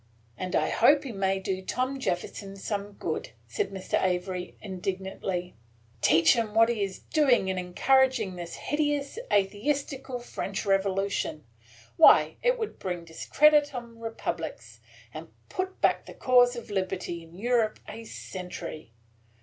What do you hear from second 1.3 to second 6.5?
do Tom Jefferson some good!" said Mr. Avery, indignantly,– "teach